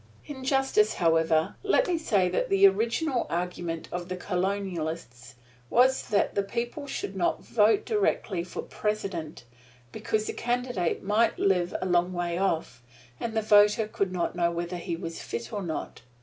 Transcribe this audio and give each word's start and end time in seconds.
In 0.25 0.43
justice, 0.43 0.95
however, 0.95 1.57
let 1.61 1.85
me 1.87 1.95
say 1.99 2.27
that 2.27 2.49
the 2.49 2.65
original 2.65 3.27
argument 3.29 3.87
of 3.91 4.09
the 4.09 4.15
Colonists 4.17 5.35
was 5.69 6.01
that 6.09 6.33
the 6.33 6.41
people 6.41 6.87
should 6.87 7.15
not 7.15 7.43
vote 7.45 7.85
directly 7.85 8.43
for 8.43 8.63
President, 8.63 9.43
because 9.91 10.25
the 10.25 10.33
candidate 10.33 11.03
might 11.03 11.37
live 11.37 11.75
a 11.83 11.85
long 11.85 12.13
way 12.13 12.35
off, 12.39 12.81
and 13.19 13.37
the 13.37 13.43
voter 13.43 13.87
could 13.87 14.11
not 14.11 14.35
know 14.35 14.49
whether 14.49 14.77
he 14.77 14.95
was 14.95 15.21
fit 15.21 15.53
or 15.53 15.61
not. 15.61 16.01